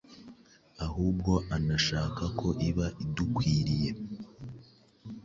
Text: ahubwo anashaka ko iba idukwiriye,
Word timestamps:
ahubwo 0.85 1.31
anashaka 1.55 2.23
ko 2.39 2.47
iba 2.69 2.87
idukwiriye, 3.03 3.89